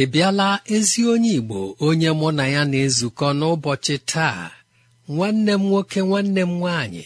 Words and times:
Ị 0.00 0.02
bịala 0.12 0.48
ezi 0.74 1.00
onye 1.12 1.32
Igbo 1.38 1.58
onye 1.86 2.10
mụ 2.18 2.28
na 2.38 2.44
ya 2.54 2.62
na-ezukọ 2.70 3.26
n'ụbọchị 3.38 3.96
taa 4.10 4.42
nwanne 5.14 5.52
m 5.60 5.62
nwoke 5.68 6.00
nwanne 6.08 6.42
m 6.50 6.52
nwaanyị 6.58 7.04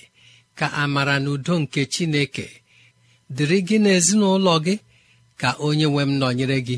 ka 0.58 0.66
amara 0.82 1.14
na 1.22 1.28
udo 1.34 1.54
nke 1.62 1.80
Chineke 1.92 2.46
dịrị 3.34 3.58
gị 3.68 3.76
n'ezinụlọ 3.82 4.54
gị 4.64 4.74
ka 5.40 5.48
onye 5.66 5.86
nwe 5.90 6.02
m 6.08 6.12
nọnyere 6.20 6.58
gị 6.68 6.76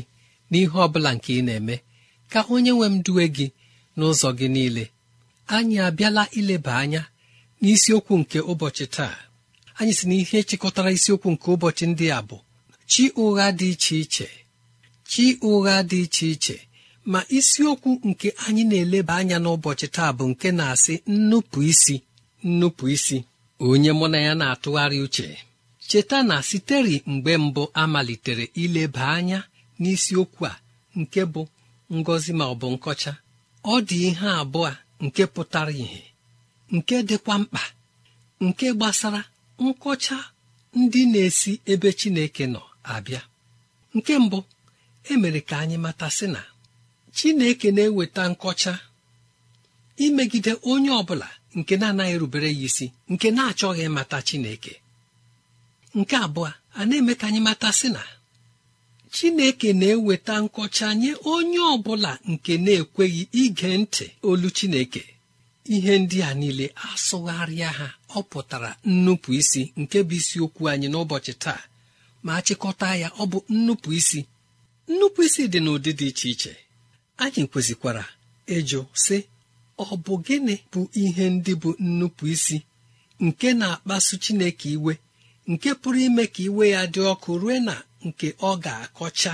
n'ihe 0.49 0.77
ọ 0.85 0.87
bụla 0.93 1.11
nke 1.15 1.29
ị 1.39 1.41
na-eme 1.47 1.75
ka 2.31 2.39
onye 2.53 2.71
nwe 2.75 2.87
m 2.93 2.95
duwe 3.05 3.25
gị 3.35 3.47
n'ụzọ 3.97 4.29
gị 4.39 4.47
niile. 4.55 4.85
Anyị 5.55 5.77
abịala 5.87 6.23
ileba 6.39 6.71
anya 6.81 7.01
n'isiokwu 7.61 8.13
nke 8.21 8.39
ụbọchị 8.51 8.85
taa. 8.95 9.15
Anyị 9.79 9.93
si 9.97 10.05
na 10.09 10.15
ihe 10.21 10.37
chịkọtara 10.49 10.89
isiokwu 10.97 11.27
nke 11.33 11.47
ụbọchị 11.55 11.85
ndị 11.91 12.05
a 12.17 12.19
bụ 12.27 12.37
chi 12.91 13.03
ụgha 13.23 13.45
dị 13.59 13.67
iche 13.73 13.95
iche. 14.03 14.27
Chi 15.09 15.25
ụgha 15.49 15.75
dị 15.89 15.99
iche 16.05 16.27
iche 16.35 16.57
ma 17.11 17.19
isiokwu 17.37 17.89
nke 18.09 18.27
anyị 18.45 18.63
na-eleba 18.69 19.13
anya 19.21 19.37
n'ụbọchị 19.43 19.87
taa 19.95 20.11
bụ 20.17 20.23
nke 20.31 20.47
na-asị 20.57 20.93
nnupụ 21.13 21.59
isi 21.71 21.95
nnupụ 22.49 22.85
isi. 22.95 23.17
Onye 23.67 23.91
mụ 23.99 24.05
na 24.13 24.17
ya 24.27 24.33
na-atụgharị 24.39 24.97
uche 25.05 25.27
cheta 25.89 26.17
na 26.29 26.35
siteri 26.49 26.95
mgbe 27.11 27.31
mbụ 27.45 27.63
amalitere 27.81 28.45
ileba 28.63 29.03
anya 29.17 29.39
n'isiokwu 29.81 30.43
a 30.51 30.53
nke 30.99 31.21
bụ 31.33 31.41
ngọzi 31.97 32.31
ma 32.39 32.45
ọ 32.53 32.55
bụ 32.61 32.67
nkọcha. 32.75 33.11
Ọ 33.73 33.75
dị 33.87 33.97
ihe 34.09 34.27
abụọ 34.41 34.69
nke 35.05 35.23
pụtara 35.33 35.71
ìhè 35.83 36.01
nke 36.75 36.95
dịkwa 37.07 37.35
mkpa 37.41 37.61
nke 38.45 38.65
gbasara 38.77 39.21
nkọcha 39.63 40.17
ndị 40.79 41.01
na-esi 41.11 41.51
ebe 41.71 41.89
Chineke 41.99 42.43
nọ 42.53 42.61
abịa. 42.93 43.21
Nke 43.95 44.13
mbụ 44.23 44.37
emere 45.13 45.41
ka 45.49 45.55
anyị 45.63 45.77
mata 45.85 46.07
na 46.33 46.41
chineke 47.15 47.67
na-eweta 47.75 48.23
nkọcha 48.31 48.73
imegide 50.05 50.51
onye 50.71 50.89
ọ 50.89 51.01
bụla 51.07 51.29
nke 51.57 51.73
na-anaghị 51.79 52.11
erubere 52.15 52.47
ya 52.53 52.59
isi 52.67 52.85
nke 53.11 53.27
na-achọghị 53.35 53.83
ịmata 53.89 54.17
chineke. 54.27 54.73
Nke 55.99 56.15
abụọ 56.25 56.49
a 56.79 56.81
na-eme 56.87 57.13
ka 57.19 57.25
anyị 57.29 57.39
mata 57.47 57.69
sị 57.79 57.87
na 57.95 58.03
chineke 59.15 59.69
na-eweta 59.79 60.33
nkọcha 60.43 60.87
nye 61.01 61.11
onye 61.33 61.59
ọ 61.73 61.75
bụla 61.85 62.11
nke 62.31 62.53
na-ekweghị 62.65 63.23
ige 63.43 63.69
ntị 63.81 64.05
olu 64.29 64.47
chineke. 64.57 65.03
Ihe 65.75 65.93
ndị 66.01 66.17
a 66.27 66.33
niile 66.39 66.65
asụgharịa 66.89 67.69
ha 67.79 67.87
ọ 68.17 68.19
pụtara 68.29 68.71
nnupụ 68.91 69.29
isi 69.41 69.61
nke 69.81 69.97
bụ 70.07 70.13
isiokwu 70.19 70.63
anyị 70.71 70.87
n'ụbọchị 70.91 71.33
taa 71.43 71.61
ma 72.25 72.31
achịkọta 72.39 72.87
ya 73.01 73.09
ọ 73.21 73.23
bụ 73.31 73.37
nnupụ 73.55 73.89
isi 73.99 74.19
nnupụ 74.89 75.19
isi 75.27 75.43
dị 75.51 75.59
n'ụdị 75.65 75.91
dị 75.99 76.07
iche 76.11 76.27
iche. 76.33 76.51
Anyị 77.23 77.41
kwesịkwara 77.51 78.03
ịjụ 78.57 78.79
sị 79.03 79.17
ọ 79.83 79.85
bụ 80.03 80.13
gịnị 80.25 80.55
bụ 80.71 80.79
ihe 81.03 81.25
ndị 81.35 81.53
bụ 81.61 81.69
nnupụ 81.87 82.23
isi 82.35 82.57
nke 83.25 83.47
na-akpasu 83.59 84.13
Chineke 84.23 84.67
iwe 84.75 84.93
nke 85.51 85.69
pụrụ 85.81 85.99
ime 86.07 86.23
ka 86.33 86.41
iwe 86.47 86.63
ya 86.75 86.81
dị 86.93 87.01
ọkụ 87.13 87.31
rue 87.41 87.55
na 87.67 87.75
nke 88.05 88.27
ọ 88.49 88.51
ga-akọcha 88.63 89.33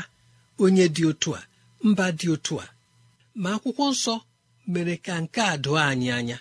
onye 0.63 0.85
dị 0.95 1.03
otu 1.11 1.29
a 1.39 1.41
mba 1.87 2.05
dị 2.19 2.27
otu 2.35 2.53
a? 2.63 2.67
Ma 3.41 3.49
akwụkwọ 3.55 3.85
nsọ 3.93 4.13
mere 4.71 4.95
ka 5.05 5.13
nke 5.23 5.39
a 5.41 5.55
doo 5.63 5.77
anyị 5.89 6.09
anya. 6.17 6.37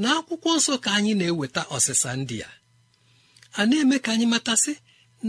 Na 0.00 0.08
akwụkwọ 0.18 0.50
nsọ 0.58 0.72
ka 0.84 0.90
anyị 0.96 1.12
na-eweta 1.18 1.62
ọsịsa 1.76 2.10
ndị 2.20 2.36
a. 2.48 2.50
A 3.58 3.66
na-eme 3.68 3.96
ka 4.04 4.10
anyị 4.14 4.26
matasị 4.32 4.72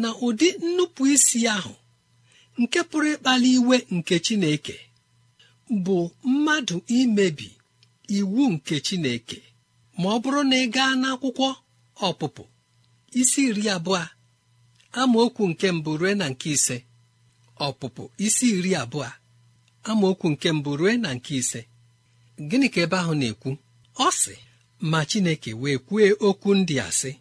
na 0.01 0.10
ụdị 0.25 0.48
nnupụ 0.66 1.01
isi 1.16 1.39
ahụ 1.56 1.74
nke 2.62 2.80
pụrụ 2.89 3.07
ịkpali 3.13 3.50
iwe 3.57 3.77
nke 3.95 4.15
chineke 4.25 4.75
bụ 5.86 5.98
mmadụ 6.31 6.75
imebi 6.98 7.48
iwu 8.18 8.42
nke 8.54 8.75
chineke. 8.86 9.38
Ma 10.00 10.07
ọ 10.15 10.18
bụrụ 10.24 10.42
na 10.50 10.56
ị 10.63 10.68
gaa 10.75 10.92
n'akwụkwọ 11.01 11.48
ọpụpụ 12.07 12.44
isi 13.21 13.42
iri 13.50 13.63
abụọ 13.75 14.01
amaokwu 15.01 15.44
nke 15.51 15.68
mbụ 15.77 15.92
rue 16.00 16.12
na 16.19 16.25
nke 16.31 16.48
ise. 16.56 16.77
Ọpụpụ 17.68 18.04
isi 18.25 18.45
iri 18.57 18.71
abụọ 18.83 19.10
amaokwu 19.89 20.27
nke 20.33 20.48
mbụ 20.57 20.71
rue 20.80 20.92
na 21.03 21.10
nke 21.18 21.31
ise. 21.42 21.62
Gịnị 22.50 22.68
ka 22.74 22.80
ebe 22.86 22.98
ahụ 23.01 23.13
na-ekwu? 23.19 23.50
Ọ 24.06 24.07
sị 24.21 24.36
ma 24.92 25.00
chineke 25.10 25.51
wee 25.62 25.77
kwue 25.88 26.03
okwu 26.27 26.50
ndị 26.60 26.75
a 26.86 26.89
sị 27.00 27.12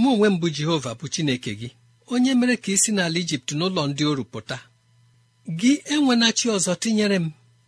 mụ 0.00 0.08
onwe 0.14 0.26
m 0.32 0.36
bụ 0.40 0.46
jehova 0.56 0.90
bụ 0.98 1.06
chineke 1.14 1.52
gị 1.60 1.68
onye 2.14 2.32
mere 2.40 2.56
ka 2.62 2.70
isi 2.76 2.90
n'ala 2.94 3.18
ijipt 3.22 3.48
n'ụlọ 3.58 3.82
ndị 3.90 4.04
oru 4.10 4.24
pụta 4.32 4.58
gị 5.58 5.72
enwena 5.94 6.26
chi 6.38 6.46
ọzọ 6.56 6.72
tinyere 6.82 7.18
m. 7.24 7.26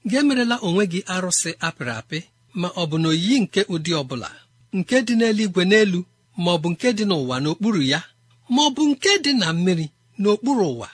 Gị 0.09 0.17
emerela 0.21 0.57
onwe 0.67 0.85
gị 0.93 1.01
arụsị 1.15 1.51
apịrị 1.67 1.93
apị 2.01 2.19
ma 2.61 2.69
ọ 2.81 2.83
bụ 2.91 2.97
na 3.03 3.09
oyiyi 3.13 3.37
nke 3.45 3.61
ụdị 3.75 3.91
ọbụla. 4.01 4.29
Nke 4.79 4.97
dị 5.07 5.15
n'eluigwe 5.19 5.63
n'elu 5.71 6.01
ma 6.43 6.49
ọ 6.55 6.59
bụ 6.63 6.69
nke 6.73 6.89
dị 6.99 7.05
n'ụwa 7.09 7.37
n'okpuru 7.43 7.83
ya 7.93 8.01
ma 8.55 8.61
ọ 8.67 8.71
bụ 8.77 8.83
nke 8.91 9.11
dị 9.25 9.33
na 9.41 9.47
mmiri 9.57 9.87
n'okpuru 10.21 10.65
ụwa. 10.73 10.89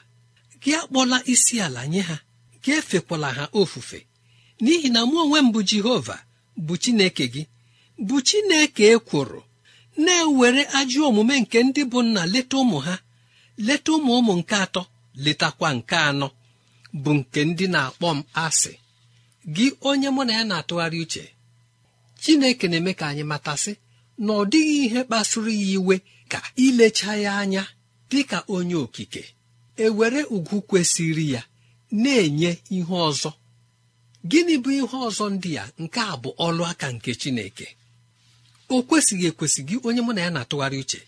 Gị 0.63 0.71
akpọla 0.81 1.17
isi 1.33 1.55
ala 1.67 1.83
nye 1.93 2.01
ha. 2.09 2.17
Gị 2.63 2.71
efekwala 2.79 3.29
ha 3.37 3.45
ofufe. 3.61 3.99
N'ihi 4.63 4.89
na 4.95 5.01
mụ 5.09 5.17
onwe 5.25 5.39
m 5.45 5.49
bụ 5.55 5.61
jehova 5.71 6.17
bụ 6.67 6.75
chineke 6.83 7.25
gị 7.35 7.43
bụ 8.07 8.17
chineke 8.29 8.85
ekworo 8.97 9.41
na-ewere 10.05 10.63
ajọ 10.79 11.01
omume 11.09 11.35
nke 11.43 11.59
ndị 11.67 11.83
bụ 11.91 11.99
nna 12.07 12.23
leta 12.33 12.57
ụmụ 12.63 12.79
ha. 12.87 12.95
Leta 13.67 13.91
ụmụ 13.97 14.11
ụmụ 14.19 14.33
nke 14.41 14.55
atọ 14.65 14.83
letakwa 15.25 15.69
nke 15.79 15.97
anọ 16.09 16.29
bụ 17.03 17.11
nke 17.19 17.41
ndị 17.49 17.67
na-akpọ 17.75 18.09
m 18.17 18.21
asị. 18.45 18.73
Gị 19.55 19.67
onye 19.89 20.09
mụ 20.17 20.23
na 20.27 20.33
ya 20.39 20.45
na-atụgharị 20.51 20.99
uche 21.05 21.25
chineke 22.23 22.67
na-eme 22.71 22.93
ka 22.99 23.05
anyị 23.11 23.25
matasị 23.33 23.73
na 24.25 24.31
ọ 24.41 24.43
dịghị 24.51 24.75
ihe 24.87 25.01
kpasuru 25.07 25.51
ya 25.61 25.67
iwe 25.77 25.95
ka 26.33 26.39
ilecha 26.65 27.11
ya 27.25 27.33
anya 27.43 27.63
dị 28.11 28.21
ka 28.31 28.39
onye 28.55 28.75
okike. 28.85 29.23
Ewere 29.85 30.21
ugwu 30.37 30.57
kwesịrị 30.69 31.27
ya 31.35 31.43
na-enye 32.03 32.51
ihe 32.77 32.95
ọzọ. 33.09 33.31
Gịnị 34.31 34.55
bụ 34.63 34.71
ihe 34.79 34.97
ọzọ 35.09 35.25
ndị 35.35 35.51
ya 35.59 35.65
nke 35.83 36.01
a 36.01 36.15
bụ 36.23 36.31
ọlụ 36.47 36.63
aka 36.71 36.87
nke 36.95 37.11
chineke. 37.21 37.67
O 38.75 38.83
kwesịghị 38.89 39.27
ekwesị 39.31 39.61
gị 39.69 39.77
onye 39.87 40.01
mụ 40.07 40.13
na 40.17 40.21
ya 40.25 40.31
na-atụgharị 40.35 40.79
uche. 40.85 41.01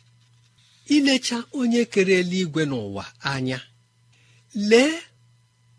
Ilecha 0.86 1.44
onye 1.52 1.84
kere 1.84 2.14
eluigwe 2.20 2.62
n'ụwa 2.70 3.04
anya. 3.32 3.60
Lee 4.54 4.94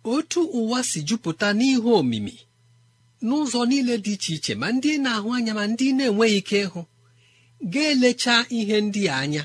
otu 0.04 0.42
ụwa 0.60 0.80
si 0.90 1.00
jupụta 1.08 1.48
n'ihe 1.58 1.78
omimi. 2.00 2.36
N'ụzọ 3.26 3.60
niile 3.70 3.96
dị 4.04 4.14
iche 4.16 4.32
iche 4.38 4.54
ma 4.62 4.68
ndị 4.76 4.92
na-ahụ 5.04 5.30
anya 5.38 5.54
ma 5.58 5.64
ndị 5.72 5.86
na-enweghị 5.98 6.38
ike 6.42 6.58
ịhụ 6.66 6.82
ga-elecha 7.72 8.36
ihe 8.58 8.78
ndị 8.86 9.04
anya. 9.22 9.44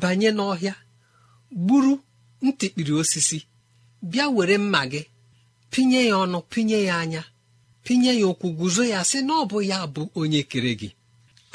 Banye 0.00 0.30
n'ọhịa 0.36 0.74
gburu 1.64 1.94
ntịkpiri 2.44 2.92
osisi 3.00 3.38
bịa 4.10 4.26
were 4.36 4.56
mma 4.64 4.82
gị 4.92 5.02
pinye 5.72 6.00
ya 6.08 6.14
ọnụ 6.24 6.38
pinye 6.52 6.78
ya 6.88 6.94
anya 7.02 7.22
pinye 7.84 8.10
ya 8.20 8.26
ụkwụ 8.32 8.48
guzo 8.58 8.82
ya 8.92 9.00
sị 9.10 9.18
na 9.26 9.32
ọ 9.34 9.44
bụ 9.50 9.58
ya 9.70 9.78
bụ 9.94 10.02
onye 10.20 10.42
kere 10.50 10.72
gị. 10.80 10.88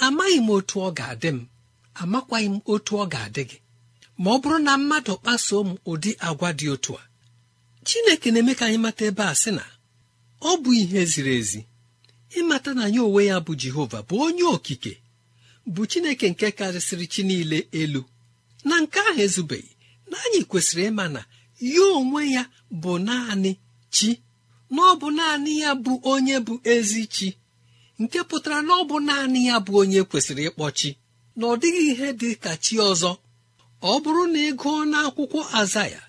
Amaghị 0.05 0.37
m 0.45 0.49
otu 0.55 0.75
ọ 0.79 0.89
ga-adị 0.97 1.29
m. 1.35 1.39
amakwaghị 2.01 2.47
m 2.53 2.57
otu 2.73 2.93
ọ 3.03 3.05
ga-adị 3.11 3.43
gị. 3.49 3.57
Ma 4.21 4.29
ọ 4.35 4.37
bụrụ 4.41 4.57
na 4.65 4.73
mmadụ 4.79 5.13
kpasuo 5.21 5.59
m 5.67 5.71
ụdị 5.91 6.11
agwa 6.27 6.49
dị 6.59 6.67
otu 6.73 6.91
a 7.01 7.03
chineke 7.87 8.27
na-eme 8.31 8.53
ka 8.59 8.63
anyị 8.67 8.77
mata 8.85 9.03
ebe 9.09 9.23
a 9.23 9.35
sị 9.41 9.51
na 9.57 9.63
ọ 10.41 10.51
bụ 10.61 10.69
ihe 10.81 11.01
ziri 11.11 11.33
ezi. 11.39 11.61
Ịmata 12.39 12.71
na 12.77 12.83
ya 12.95 13.01
onwe 13.07 13.21
ya 13.31 13.37
bụ 13.45 13.51
jehova 13.61 13.99
bụ 14.07 14.15
onye 14.25 14.43
okike 14.55 14.93
bụ 15.73 15.81
chineke 15.91 16.25
nke 16.31 16.47
karịsịrị 16.57 17.05
chi 17.13 17.21
niile 17.29 17.59
elu. 17.81 18.01
Na 18.67 18.75
nke 18.81 18.99
ahụ 19.09 19.21
ezubeghị 19.25 19.71
na 20.09 20.15
anyị 20.25 20.41
kwesịrị 20.49 20.83
ịma 20.89 21.05
na 21.15 21.21
ya 21.73 21.83
onwe 21.99 22.21
ya 22.35 22.43
bụ 22.81 22.91
naanị 23.07 23.51
chi 23.95 24.09
na 24.73 24.81
ọ 24.91 24.93
bụ 25.01 25.07
naanị 25.17 25.51
ya 25.63 25.71
bụ 25.83 25.91
onye 26.11 26.35
bụ 26.45 26.53
ezi 26.73 27.01
chi 27.15 27.27
nke 28.01 28.19
pụtara 28.29 28.59
na 28.67 28.73
ọ 28.73 28.83
bụ 28.89 28.95
naanị 29.07 29.39
ya 29.49 29.55
bụ 29.65 29.71
onye 29.81 30.01
kwesịrị 30.09 30.43
ịkpọ 30.49 30.65
chi. 30.77 30.89
Na 31.37 31.43
ọ 31.51 31.53
dịghị 31.61 31.83
ihe 31.91 32.07
dị 32.21 32.29
ka 32.43 32.51
chi 32.63 32.75
ọzọ 32.89 33.11
ọ 33.91 33.93
bụrụ 34.03 34.23
na 34.33 34.39
ị 34.49 34.51
gụọ 34.61 34.73
n'akwụkwọ 34.91 35.39
azaya 35.59 36.01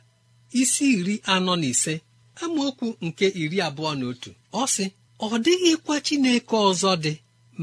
isi 0.61 0.84
iri 0.99 1.14
anọ 1.34 1.52
na 1.61 1.67
ise 1.73 1.94
amaokwu 2.43 2.87
nke 3.06 3.26
iri 3.43 3.58
abụọ 3.69 3.90
na 3.99 4.05
otu 4.12 4.31
ọ 4.61 4.62
sị 4.75 4.84
ọ 5.26 5.28
dịghịkwa 5.44 5.94
chineke 6.06 6.56
ọzọ 6.70 6.90
dị 7.05 7.12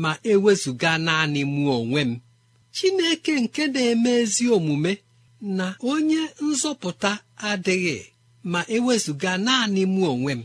ma 0.02 0.12
ewezụga 0.32 0.92
naanị 1.06 1.42
mụ 1.54 1.62
onwe 1.80 2.02
m. 2.10 2.12
Chineke 2.76 3.34
nke 3.44 3.64
na-eme 3.74 4.12
ezi 4.22 4.46
omume 4.56 4.92
na 5.58 5.66
onye 5.92 6.22
nzọpụta 6.48 7.12
adịghị 7.50 7.98
ma 8.52 8.60
ewezụga 8.76 9.32
naanị 9.46 9.82
mụ 9.94 10.02
onwe 10.14 10.32
m. 10.40 10.42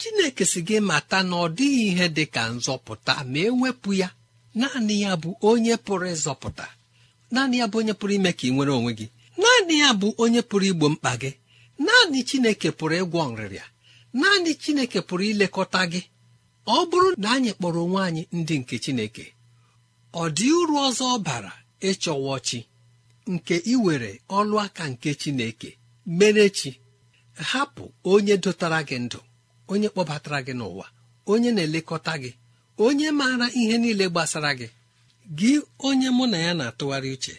Chineke 0.00 0.44
si 0.50 0.60
gị 0.68 0.76
mata 0.88 1.18
na 1.28 1.34
ọ 1.44 1.46
dịghị 1.56 1.82
ihe 1.90 2.06
dị 2.16 2.24
ka 2.34 2.42
nzọpụta 2.56 3.12
ma 3.30 3.38
ewepụ 3.48 3.90
ya. 4.00 4.08
Naanị 4.60 4.94
ya 5.04 5.12
bụ 5.22 5.30
onye 5.50 5.74
pụrụ 5.84 6.06
ịzọpụta. 6.14 6.66
Naanị 7.34 7.56
ya 7.60 7.66
bụ 7.70 7.76
onye 7.80 7.92
pụrụ 7.98 8.12
ime 8.18 8.30
ka 8.38 8.44
ị 8.48 8.50
nwere 8.54 8.72
onwe 8.78 8.92
gị. 8.98 9.06
Naanị 9.42 9.74
ya 9.82 9.88
bụ 10.00 10.08
onye 10.22 10.40
pụrụ 10.48 10.64
igbo 10.70 10.86
mkpa 10.92 11.12
gị. 11.20 11.30
Naanị 11.86 12.18
chineke 12.28 12.68
pụrụ 12.78 12.94
ịgwọ 13.02 13.20
nrịrịa 13.32 13.66
naanị 14.20 14.50
chineke 14.62 15.00
pụrụ 15.08 15.24
ilekọta 15.32 15.80
gị. 15.92 16.00
Ọ 16.66 16.76
bụrụ 16.90 17.08
na 17.22 17.28
anyị 17.36 17.50
kpọrọ 17.58 17.80
onwe 17.86 18.00
anyị 18.08 18.22
ndị 18.38 18.54
nke 18.60 18.76
chineke 18.84 19.24
ọ 20.12 20.24
dị 20.36 20.46
uru 20.60 20.74
ọzọ 20.86 21.04
ọ 21.14 21.18
bara 21.26 21.52
ịchọwa 21.88 22.34
chi 22.46 22.58
nke 23.32 23.54
iwere 23.72 24.10
ọlụ 24.38 24.54
aka 24.64 24.84
nke 24.92 25.10
chineke 25.20 25.70
mere 26.18 26.44
chi. 26.58 26.70
Hapụ 27.50 27.84
onye 28.12 28.34
dotara 28.42 28.80
gị 28.88 28.96
ndụ 29.04 29.18
onye 29.72 29.88
kpọbatara 29.92 30.38
gị 30.46 30.52
n'ụwa 30.58 30.86
onye 31.32 31.50
na-elekọta 31.56 32.12
gị. 32.22 32.30
Onye 32.78 33.10
maara 33.10 33.46
ihe 33.60 33.78
niile 33.78 34.08
gbasara 34.10 34.50
gị 34.58 34.68
gị 35.38 35.52
onye 35.78 36.08
mụ 36.16 36.24
na 36.32 36.38
ya 36.46 36.52
na-atụgharị 36.58 37.10
uche 37.16 37.34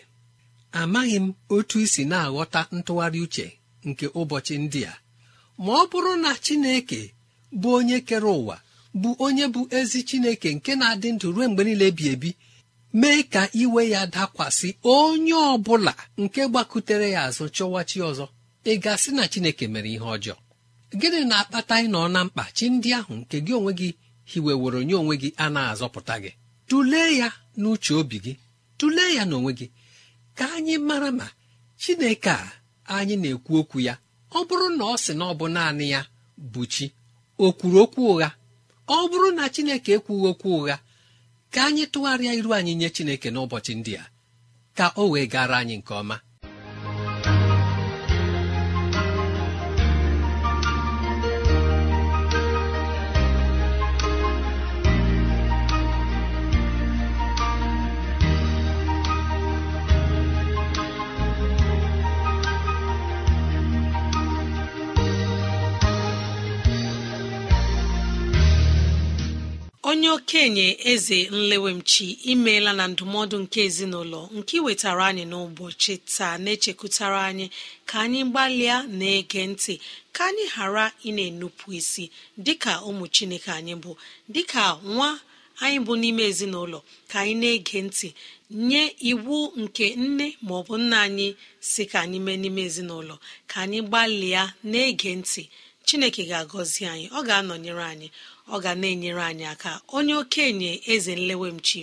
amaghị 0.71 1.15
m 1.23 1.33
otu 1.55 1.77
isi 1.85 2.03
na-aghọta 2.11 2.61
ntụgharị 2.77 3.19
uche 3.25 3.45
nke 3.87 4.05
ụbọchị 4.19 4.55
ndị 4.63 4.81
a. 4.91 4.93
Ma 5.63 5.71
ọ 5.81 5.83
bụrụ 5.91 6.13
na 6.23 6.31
chineke 6.45 7.01
bụ 7.61 7.67
onye 7.77 7.97
kere 8.07 8.29
ụwa 8.39 8.57
bụ 9.01 9.09
onye 9.25 9.45
bụ 9.53 9.61
ezi 9.77 9.99
chineke 10.09 10.49
nke 10.57 10.71
na-adị 10.79 11.09
ndụ 11.15 11.27
ruo 11.35 11.45
mgbe 11.49 11.63
niile 11.67 11.87
bi 11.97 12.03
ebi 12.13 12.29
mee 12.99 13.23
ka 13.33 13.41
iwe 13.61 13.81
ya 13.93 14.01
dakwasị 14.13 14.69
onye 14.83 15.33
ọ 15.33 15.57
bụla 15.65 15.93
nke 16.21 16.41
gbakutere 16.51 17.07
ya 17.15 17.21
azụ 17.27 17.45
chọwa 17.55 17.81
chi 17.89 17.99
ọzọ 18.09 18.25
ị 18.71 18.73
gasị 18.83 19.09
na 19.17 19.23
chineke 19.31 19.65
mere 19.73 19.89
ihe 19.95 20.07
ọjọọ. 20.15 20.35
Gịnị 20.99 21.19
na-akpata 21.29 21.75
ịnọ 21.85 22.01
na 22.13 22.19
mkpa 22.25 22.43
chi 22.55 22.65
ndị 22.73 22.89
ahụ 22.99 23.13
nke 23.21 23.37
gị 23.45 23.53
onwe 23.59 23.71
gị 23.79 23.89
hiweworo 24.31 24.79
nye 24.87 24.95
onwe 25.01 25.15
gị 25.21 25.29
anaghị 25.43 25.69
azọpụta 25.73 26.15
gị. 26.23 26.31
Tụlee 26.69 27.11
ya 27.19 27.27
n'uche 27.61 27.93
obi 28.01 28.17
gị. 28.25 28.33
Tụlee 28.79 29.11
ya 29.17 29.23
n'onwe 29.29 29.51
gị. 29.59 29.67
Ka 30.37 30.45
anyị 30.55 30.75
mara 30.87 31.09
ma 31.19 31.27
chineke 31.81 32.29
a 32.29 32.51
anyị 32.95 33.15
na-ekwu 33.21 33.53
okwu 33.61 33.77
ya. 33.87 33.93
Ọ 34.31 34.39
bụrụ 34.47 34.67
na 34.77 34.83
ọ 34.93 34.95
sị 35.03 35.11
na 35.19 35.23
ọ 35.31 35.33
bụ 35.39 35.45
naanị 35.55 35.85
ya 35.93 36.01
bụ 36.53 36.61
chi. 36.73 36.85
O 37.37 37.47
kwuru 37.57 37.77
okwu 37.83 38.01
ụgha. 38.13 38.29
Ọ 38.87 38.97
bụrụ 39.09 39.29
na 39.37 39.43
chineke 39.53 39.91
ekwughị 39.97 40.27
okwu 40.31 40.49
ụgha 40.59 40.77
ka 41.53 41.59
anyị 41.67 41.83
tụgharịa 41.93 42.33
iru 42.39 42.51
anyị 42.57 42.73
nye 42.79 42.89
chineke 42.95 43.29
n'ụbọchị 43.31 43.73
ndị 43.79 43.93
a. 44.01 44.05
Ka 44.77 44.85
o 44.95 45.09
wee 45.11 45.27
gara 45.33 45.55
anyị 45.61 45.75
nke 45.79 45.93
ọma. 46.01 46.15
Onye 70.05 70.13
okenye 70.17 70.77
eze 70.83 71.19
nlewemchi 71.31 72.07
imeela 72.31 72.71
na 72.77 72.85
ndụmọdụ 72.91 73.37
nke 73.43 73.59
ezinụlọ 73.67 74.21
nke 74.37 74.53
iwetara 74.59 75.03
anyị 75.09 75.23
n'ụbọchị 75.31 75.93
taa 76.15 76.35
na-echekwutara 76.43 77.19
anyị 77.29 77.45
ka 77.89 77.95
anyị 78.05 78.21
gbalịa 78.31 78.77
na-ege 78.99 79.41
ntị 79.51 79.73
ka 80.15 80.23
anyị 80.29 80.45
ghara 80.53 80.85
ị 81.07 81.09
na-enupụ 81.17 81.67
isi 81.79 82.05
dịka 82.45 82.73
ụmụ 82.89 83.05
chineke 83.15 83.51
anyị 83.59 83.73
bụ 83.83 83.91
dịka 84.33 84.63
nwa 84.93 85.09
anyị 85.63 85.77
bụ 85.85 85.93
n'ime 86.01 86.23
ezinụlọ 86.31 86.79
ka 87.09 87.17
anyị 87.21 87.35
na-ege 87.41 87.79
ntị 87.87 88.07
nye 88.67 88.81
iwu 89.11 89.37
nke 89.61 89.85
nne 90.03 90.27
ma 90.47 90.55
bụ 90.67 90.73
nna 90.81 90.97
anyị 91.07 91.27
si 91.69 91.83
ka 91.91 91.97
anyị 92.05 92.19
mee 92.25 92.37
n'ime 92.41 92.61
ezinụlọ 92.69 93.15
ka 93.49 93.57
anyị 93.63 93.79
gbalịa 93.89 94.43
na-ege 94.71 95.11
ntị 95.21 95.43
chineke 95.87 96.21
ga-agọzi 96.29 96.81
anyị 96.91 97.05
ọ 97.17 97.19
ga-anọnyere 97.27 97.83
anyị 97.93 98.07
ọ 98.53 98.61
ga 98.63 98.71
na-enyere 98.81 99.23
anyị 99.31 99.45
aka. 99.53 99.71
Onye 99.97 100.13
okenye 100.21 100.71
eze 100.93 101.13
nlewemchi 101.15 101.81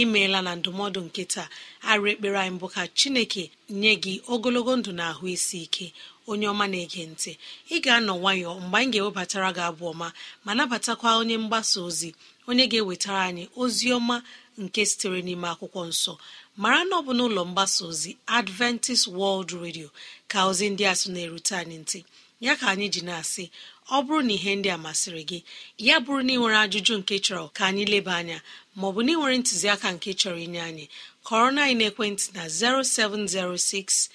imeela 0.00 0.38
na 0.46 0.52
ndụmọdụ 0.58 1.00
nke 1.06 1.22
taa. 1.32 1.48
Arụ 1.90 2.04
ekpere 2.12 2.38
anyị 2.40 2.52
mbụ 2.56 2.66
ka 2.74 2.82
chineke 2.98 3.44
nye 3.80 3.92
gị 4.02 4.14
ogologo 4.32 4.72
ndụ 4.78 4.90
na 4.98 5.04
ahụ 5.12 5.24
isi 5.36 5.58
ike 5.66 5.86
onye 6.30 6.46
ọma 6.52 6.64
na-ege 6.72 7.02
ntị. 7.12 7.32
Ị 7.74 7.76
ga-anọ 7.84 8.12
nwayọọ 8.20 8.54
mgbe 8.64 8.76
anyị 8.78 8.90
ga-ewebatara 8.92 9.48
gị 9.56 9.62
abụ 9.68 9.84
ọma 9.92 10.08
ma 10.44 10.50
nabatakwa 10.58 11.08
onye 11.20 11.36
mgbasa 11.42 11.78
ozi 11.88 12.10
onye 12.48 12.64
ga-ewetara 12.70 13.20
anyị 13.28 13.44
ozi 13.62 13.86
ọma 13.98 14.16
nke 14.62 14.80
sitere 14.90 15.18
n'ime 15.26 15.48
akwụkwọ 15.52 15.82
nsọ. 15.90 16.12
Mara 16.62 16.80
na 16.88 16.94
ọ 17.00 17.02
bụ 17.06 17.12
n'ụlọ 17.18 17.42
mgbasa 17.48 17.80
ozi 17.90 18.10
adventist 18.38 19.06
world 19.18 19.50
radio 19.62 19.88
ka 20.30 20.38
ozi 20.50 20.66
ndị 20.72 20.84
a 20.90 20.94
sị 21.00 21.08
na-erute 21.14 21.54
anyị 21.60 21.76
ntị. 21.84 22.00
Ya 22.44 22.52
ka 22.60 22.66
anyị 22.72 22.86
ji 22.94 23.00
na-asị 23.08 23.44
ọ 23.96 23.98
bụrụ 24.06 24.20
na 24.28 24.32
ihe 24.38 24.52
ndị 24.58 24.68
a 24.76 24.78
masịrị 24.84 25.22
gị 25.30 25.38
ya 25.86 25.96
bụrụ 26.04 26.20
na 26.26 26.32
ị 26.34 26.38
nwere 26.40 26.58
ajụjụ 26.64 26.94
nke 27.00 27.14
chọrọ 27.24 27.44
ka 27.56 27.62
anyị 27.70 27.84
leba 27.92 28.12
anya 28.20 28.38
maọbụ 28.78 29.00
na 29.06 29.10
ị 29.12 29.16
nwere 29.18 29.36
ntụziaka 29.40 29.88
nke 29.96 30.10
chọrọ 30.20 30.38
inye 30.46 30.60
anyị 30.70 30.84
kọrọ 31.26 31.48
na 31.56 31.62
ekwentị 31.88 32.26
na 32.36 32.42
0706 32.48 34.08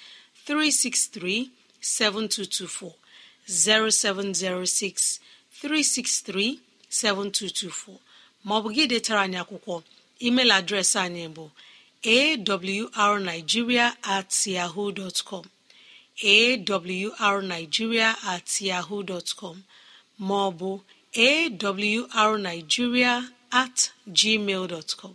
363 0.46 1.48
7224 1.80 2.92
0706 3.48 5.20
363 5.62 6.58
7224 6.90 7.98
maọbụ 8.48 8.68
gị 8.76 8.84
detara 8.92 9.20
anyị 9.26 9.38
akwụkwọ 9.42 9.74
email 10.26 10.50
adreesị 10.58 10.98
anyị 11.06 11.24
bụ 11.36 11.44
awrnigeria 12.04 13.86
at 14.16 14.30
yahoo 14.56 14.88
dot 14.98 15.18
com. 15.28 15.44
Awrnigeria 16.22 18.14
at 18.26 18.60
yahoo 18.60 19.02
dot 19.02 19.34
com 19.36 19.62
maọbụ 20.20 20.80
awrnigeria 21.14 23.28
at 23.52 23.90
gmail 24.08 24.66
dot 24.68 24.94
com. 25.00 25.14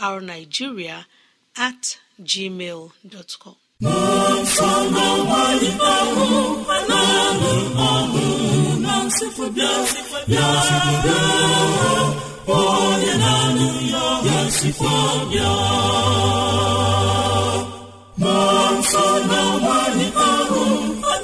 Awrnigeria 0.00 1.04
at 1.56 1.98
gmail 2.20 2.90
bịa 9.54 9.72
onye 12.46 13.14
na-alụ 13.22 13.68
ya 13.92 14.04
ya 14.26 14.38
sikwa 14.56 14.94
bịa. 15.30 15.52
Ma 18.22 18.36
nsọ 18.78 19.04
n'ọgbanye 19.28 20.06
ahụ 20.30 20.62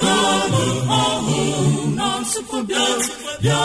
na-alụ 0.03 0.65
ọhụ 1.05 1.39
na 1.99 2.09
nsịpụbịa 2.21 2.85
bịa 3.43 3.61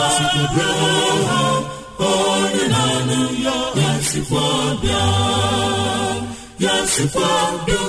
onye 2.10 2.64
na-alụ 2.74 3.20
ya 3.46 3.56
ya 3.80 3.90
sikwa 4.08 4.44
bịa 4.82 5.02
ya 6.64 6.74
sikwa 6.94 7.30
bịa. 7.66 7.80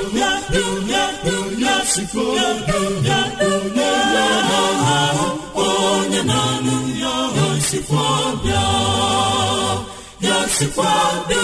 Onye 5.65 6.22
na-anụ 6.29 6.75
ya 7.03 7.15
sikwa 7.67 8.06
bịa 8.44 8.65
ya 10.27 10.38
sikwa 10.56 10.91
bịa. 11.27 11.37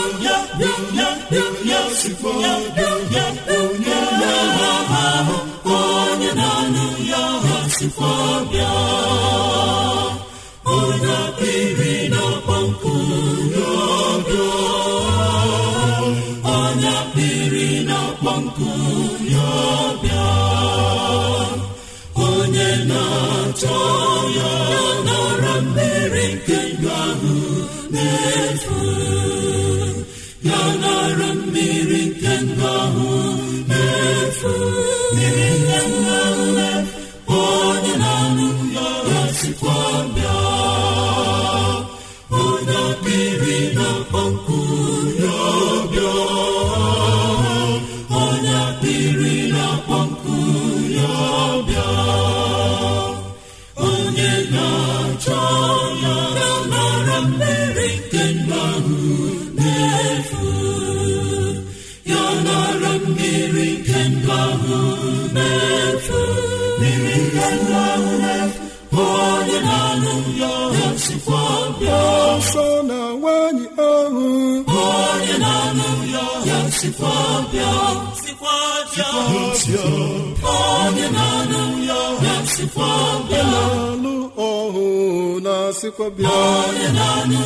Na-alụ 83.51 84.15
ọhụ 84.51 84.85
na 85.45 85.55
sikwa 85.79 86.07
bịa. 86.17 86.29
Onye 86.29 86.89
na-anụ 86.97 87.41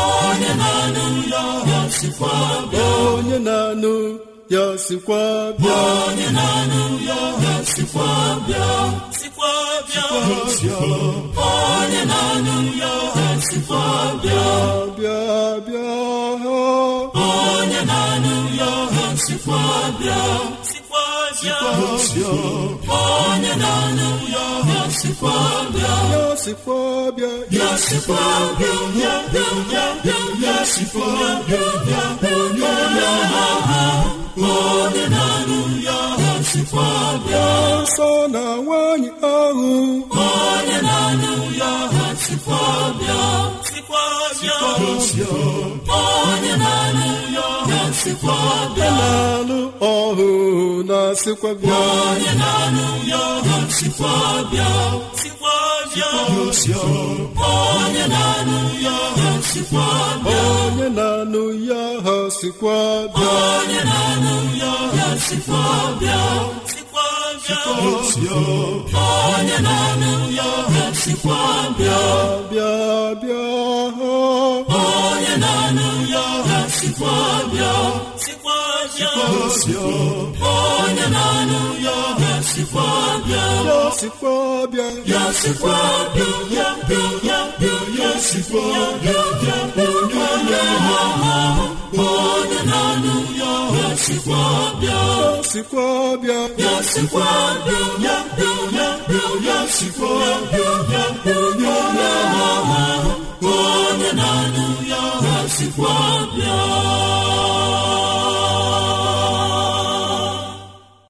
onye 0.00 0.50
na-anụ 0.60 1.12
onye 3.06 3.38
na-anụ 3.46 3.94
ya 4.54 4.64
sikwa 4.86 5.22
bịa. 5.60 5.78
Onye 6.06 6.28
na-anụ 6.38 6.82
ya 7.08 7.20
ya 7.44 7.54
sikwa 7.72 8.08
bịa 8.46 8.68
sikwa 9.18 9.52
bịa. 9.88 10.06
Onye 11.48 12.02
na-anụ 12.10 12.56
ya 12.80 12.92
bịa 14.24 14.50
bịa 14.96 15.20
bịa 15.66 15.88
onye 17.24 17.80
na-anụ 17.90 18.34
ya 18.60 18.72
ya 18.96 19.06
sikwa 19.24 19.60
bịa 19.98 20.22
sikwa 20.70 21.04
bịa 21.42 21.56
ya 24.70 24.90
sikwa 25.00 25.32
bịa 25.74 25.94
ya 26.12 26.24
sikwa 26.42 27.10
bịa 27.16 27.32
ya 27.58 27.68
sikwa 27.86 28.22
bịa 28.58 28.74
ya 29.02 29.14
bịa 29.32 29.48
ya 29.74 29.86
ya 30.40 30.54
bịa 31.48 31.66
ya 31.90 32.02
onye 32.36 32.72
na-ahụ 33.34 34.10
onye 34.50 35.04
na-anụ 35.14 35.60
ya 35.86 36.00
sikwa 36.50 36.88
bịa 37.24 37.46
nsọ 37.82 38.10
na 38.34 38.44
nwanyị 38.64 39.10
ahụ 39.36 39.70
onye 40.26 40.78
na-anụ 40.86 41.32
ya 41.60 41.72
bịa 41.92 42.08
sikwa 42.24 42.62
bịa 42.98 43.22
na-alụ 48.98 49.60
ọhụ 49.94 50.28
na 50.88 51.00
sikwa 51.22 51.50
bịa 51.60 51.80
onye 52.08 52.32
na-anụ 52.42 52.86
ya 53.10 53.22
sikwa 53.76 54.12
bịa 54.50 54.70
sikwa 55.20 55.56
bịa. 55.94 56.10
Onye 57.82 58.04
na-anụ 58.14 58.60
ya 58.86 58.98
sikwa 59.50 59.86
bịa. 60.24 60.42
Onye 60.66 60.88
na-anụ 60.98 61.42
ya 64.60 64.72
ha 64.96 65.08
sikwa 65.28 65.62
bịa. 66.00 66.22
Onye 68.94 69.58
na-anụ 69.66 70.12
ya 70.38 70.50
sikwa 71.02 71.38
bịa 71.78 72.00
bịa 72.50 72.72
bịa 73.20 73.44
onye 74.80 75.34
na-anụ 75.42 75.88
ya 76.14 76.24
sikwa 76.76 77.14
sikwa 78.24 78.56
bịa 78.96 79.12
onye 80.40 81.06
na-anụ 81.14 81.60
ya 81.86 81.98
sikwa 82.52 82.86
bịa 83.26 83.44
sikwa 84.00 84.34
bịa 84.72 84.88
ya 85.12 85.22
sikwa 85.40 85.76
bịa 86.14 86.30
ya 86.56 86.68
bịa 86.88 87.04
ya 87.28 87.38
bịa 87.60 87.76
ya 88.00 88.10
sikwa 88.28 88.64
bịa 89.02 89.22
ya 89.46 89.58
onye 89.76 90.62
na-anụ 90.86 91.66
ya 91.98 93.96
sikwa 93.96 94.42
bịa. 94.80 95.42
Sikwa 95.42 96.16
bịa. 96.22 96.40
Ya 96.58 96.82
sikwa 96.82 97.26
bịa 97.66 97.82
ya 98.04 98.16
bịa 98.36 98.54
ya 98.78 98.88
bịa 99.08 99.26
ya 99.46 99.58
sikwa 99.76 100.14
bịa 100.52 100.70
ya 100.92 101.04
bịa 101.24 101.36
onye 101.46 101.76
na-ahụ 102.34 103.12
onye 103.42 104.10
na-anụ 104.18 104.66
ya 104.90 105.02
sikwa 105.56 105.94
bịa. 106.34 106.58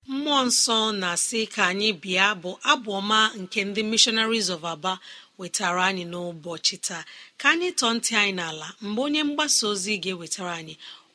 Mmụọ 0.09 0.41
nsọ 0.49 0.79
na-asị 1.00 1.41
ka 1.55 1.62
anyị 1.73 1.91
bịa 2.03 2.35
bụ 2.43 2.50
abụ 2.71 2.91
ọma 3.00 3.21
nke 3.41 3.61
ndị 3.64 3.83
missionaries 3.91 4.49
of 4.55 4.64
aba 4.73 4.93
wetara 5.38 5.83
anyị 5.91 6.05
n'ụbọchị 6.12 6.76
taa. 6.87 7.03
Ka 7.41 7.47
anyị 7.53 7.69
tọọ 7.79 7.91
ntị 7.97 8.12
anyị 8.21 8.33
n'ala 8.38 8.67
mgbe 8.87 9.00
onye 9.07 9.23
mgbasa 9.29 9.62
ozi 9.73 9.93
ga-ewetara 10.03 10.53
anyị 10.61 10.75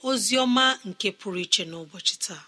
ozi 0.10 0.34
ọma 0.44 0.66
nke 0.90 1.08
pụrụ 1.20 1.40
iche 1.46 1.64
n'ụbọchị 1.72 2.16
taa. 2.26 2.44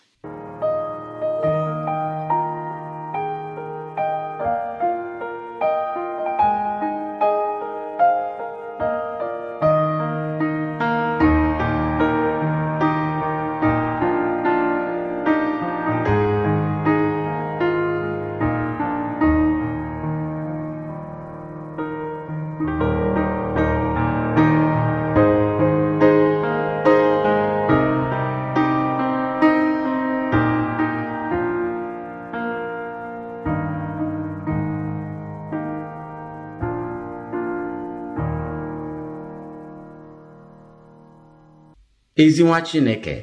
Ezi 42.23 42.43
nwa 42.47 42.59
chineke. 42.67 43.15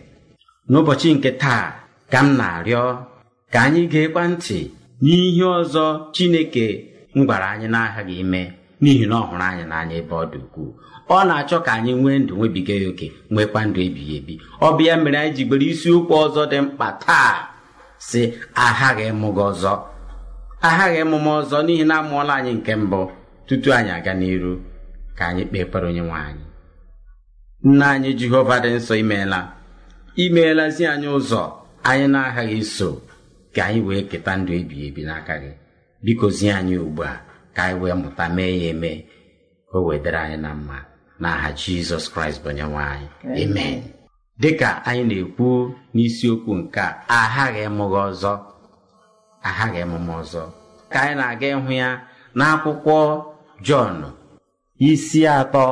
N'ụbọchị 0.71 1.09
nke 1.17 1.31
taa 1.43 1.65
ka 2.13 2.19
m 2.25 2.29
na-arịọ 2.39 2.85
ka 3.53 3.59
anyị 3.67 3.83
ga-ekwa 3.93 4.23
ntị 4.33 4.59
n'ihe 5.03 5.45
ọzọ 5.59 5.85
chineke 6.15 6.67
m 7.15 7.19
gwara 7.27 7.47
anyị 7.55 7.67
n'aghaghị 7.75 8.15
ime 8.25 8.43
n'ihi 8.83 9.05
na 9.11 9.17
ọ 9.21 9.23
hụrụ 9.29 9.45
anyị 9.51 9.65
n'anya 9.71 9.95
ebe 10.01 10.15
ọ 10.23 10.25
dị 10.33 10.39
ukwuu. 10.45 10.71
Ọ 11.15 11.19
na-achọ 11.29 11.57
ka 11.67 11.71
anyị 11.79 11.93
nwee 12.01 12.19
ndụ 12.23 12.33
nwebiga 12.39 12.75
ya 12.83 12.89
oke 12.93 13.07
nwekwa 13.33 13.61
ndụ 13.69 13.79
ebighị 13.87 14.15
ebi. 14.21 14.35
Ọ 14.67 14.69
bụ 14.77 14.83
ya 14.89 14.95
mere 15.03 15.19
anyị 15.21 15.33
ji 15.37 15.43
gbere 15.49 15.67
isiokwu 15.73 16.13
ọzọ 16.25 16.43
dị 16.51 16.59
mkpa 16.65 16.87
taa 17.05 17.33
si 18.09 18.21
aghaghị 18.65 19.05
ịmụ 19.13 19.29
ọzọ. 19.49 19.73
Aghaghị 20.69 20.99
ịmụ 21.05 21.17
m 21.25 21.29
ọzọ 21.39 21.57
n'ihi 21.67 21.85
na 21.91 21.95
amụọla 22.01 22.33
anyị 22.39 22.53
nke 22.59 22.73
mbụ. 22.83 23.01
Tutu 23.47 23.69
anyị 23.77 23.91
aga 23.99 24.13
n'iru 24.21 24.53
ka 25.17 25.23
anyị 25.31 25.43
kpee 25.49 25.63
ekpere 25.65 25.87
onye 25.91 26.03
nwe 26.09 26.19
anyị. 26.29 26.45
Nna 27.63 27.87
anyị 27.91 28.11
jehova 28.19 28.57
dị 28.65 28.71
nsọ 28.77 28.95
imeela 29.03 29.41
imeelazi 30.25 30.85
anyị 30.87 31.09
ụzọ. 31.19 31.43
Anyị 31.89 32.07
na-aghaghị 32.15 32.57
iso 32.65 32.89
ka 33.55 33.63
anyị 33.69 33.81
wee 33.87 34.03
keta 34.11 34.33
ndụ 34.37 34.53
ebighị 34.61 34.85
ebi 34.89 35.03
n'aka 35.09 35.35
gị. 35.43 35.53
Biko 36.05 36.27
zie 36.37 36.53
anyị 36.59 36.77
ugbu 36.85 37.03
a 37.03 37.15
ka 37.55 37.63
anyị 37.65 37.79
wee 37.81 37.95
mụta 38.03 38.25
mee 38.37 38.53
ya 38.63 38.71
eme. 38.73 38.91
Ka 39.71 39.79
o 39.79 39.85
wedere 39.89 40.19
anyị 40.25 40.37
na 40.45 40.51
mma. 40.55 40.79
N'aha 41.21 41.49
jizọs 41.61 42.05
kraịst 42.13 42.39
bụ 42.43 42.49
onyenwe 42.51 42.83
anyị. 42.93 43.07
Amen. 43.43 43.83
Dịka 44.41 44.71
anyị 44.89 45.03
na-ekwu 45.09 45.49
n'isiokwu 45.95 46.53
nke 46.61 46.81
a 46.81 46.91
aghaghị 47.19 47.61
ịmụghị 47.69 48.01
ọzọ. 48.11 48.33
Aghaghị 49.49 49.79
ịmụmụ 49.85 50.13
ọzọ. 50.23 50.43
Ka 50.93 50.99
anyị 51.03 51.15
na-aga 51.21 51.47
ịhụ 51.55 51.71
ya 51.83 51.89
n'akwụkwọ 52.39 52.97
jọn 53.67 53.95
isi 54.89 55.21
atọ 55.39 55.67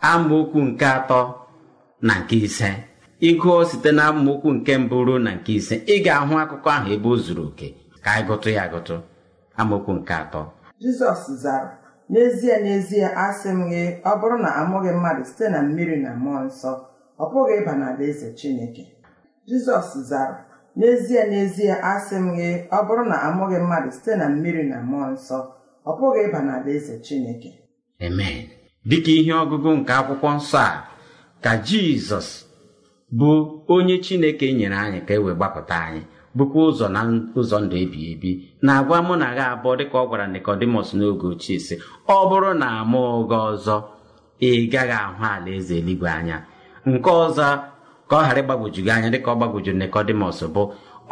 amaokwu 0.00 0.60
nke 0.62 0.86
atọ 0.86 1.20
na 2.00 2.14
nke 2.20 2.36
ise. 2.36 2.70
Ịgụọ 3.20 3.64
site 3.70 3.92
na 3.92 4.02
amaokwu 4.08 4.52
nke 4.52 4.78
mbụ 4.78 5.04
ruo 5.06 5.18
na 5.18 5.30
nke 5.34 5.52
ise 5.58 5.74
ị 5.86 5.94
ga-ahụ 6.04 6.34
akụkọ 6.42 6.68
ahụ 6.76 6.88
ebe 6.94 7.08
o 7.08 7.16
zuru 7.24 7.44
oke. 7.48 7.68
Ka 8.02 8.10
anyị 8.12 8.26
gụtụ 8.28 8.48
ya 8.56 8.62
agụtụ 8.66 8.94
amaokwu 9.60 9.92
nke 9.98 10.14
atọ. 10.22 10.40
Jizọs 10.82 11.22
zara 11.42 11.70
n'ezie 12.10 12.54
n'ezie 12.64 13.06
asị 13.24 13.48
m 13.48 13.60
gị 13.70 13.82
ọ 14.04 14.12
bụrụ 14.20 14.36
na 14.44 14.50
amụghị 14.60 14.90
mmadụ 14.96 15.22
site 15.28 15.46
na 15.52 15.58
mmiri 15.62 15.96
na 16.04 16.10
mmụọ 16.16 16.40
nsọ 16.48 16.70
ọ 17.18 17.24
pụghị 17.32 17.54
ịba 17.60 17.72
n'alaeze 17.80 18.28
chineke. 18.38 18.84
Jizọs 19.48 19.90
zara 20.10 20.36
n'ezie 20.78 21.22
n'ezie 21.30 21.72
asị 21.92 22.16
m 22.16 22.26
gị 22.36 22.48
ọ 22.70 22.78
bụrụ 22.86 23.04
na 23.10 23.16
amụghị 23.26 23.58
mmadụ 23.64 23.90
site 23.96 24.12
na 24.20 24.26
mmiri 24.32 24.62
na 24.70 24.76
mmụọ 24.82 25.06
nsọ 25.14 25.38
ọ 25.86 25.90
pụghị 25.98 26.20
ịba 26.26 26.40
n'alaeze 26.46 26.94
chineke. 27.06 27.50
Amen. 28.06 28.36
Dịka 28.88 29.10
ihe 29.18 29.32
ọgụgụ 29.42 29.70
nke 29.78 29.92
akwụkwọ 30.00 30.28
nsọ 30.38 30.58
a 30.70 30.72
ka 31.44 31.52
jizọs 31.66 32.28
bụ 33.18 33.30
onye 33.74 33.96
chineke 34.04 34.46
nyere 34.58 34.76
anyị 34.84 35.00
ka 35.06 35.12
e 35.14 35.18
wee 35.24 35.34
gbapụta 35.38 35.76
anyị 35.86 36.02
bụkwa 36.36 36.60
ụzọ 36.68 36.86
na 36.94 37.00
ụzọ 37.40 37.56
ndụ 37.64 37.76
ebighị 37.84 38.06
ebi 38.14 38.30
na-agwa 38.64 38.96
mụ 39.06 39.14
na 39.22 39.28
gha 39.36 39.44
abụọ 39.54 39.72
dịka 39.78 39.96
ọ 40.02 40.04
gwara 40.08 40.26
nikodimọs 40.32 40.88
n'oge 40.98 41.26
ochie 41.32 41.58
sị 41.66 41.74
ọ 42.14 42.16
bụrụ 42.28 42.50
na 42.62 42.66
amụọ 42.80 43.10
gị 43.30 43.38
ọzọ 43.50 43.76
ị 44.48 44.50
gaghị 44.72 44.96
ahụ 45.04 45.24
ala 45.32 45.50
eze 45.58 45.74
eluigwe 45.80 46.08
anya. 46.18 46.36
Nke 46.90 47.10
ọzọ 47.24 47.46
ka 48.08 48.14
ọ 48.16 48.20
ghara 48.24 48.40
ịgbagwoju 48.42 48.80
gị 48.86 48.90
anya 48.96 49.08
dịka 49.14 49.30
ọ 49.32 49.36
gbagwojuru 49.38 49.78
nikodimọs 49.80 50.38
bụ 50.54 50.62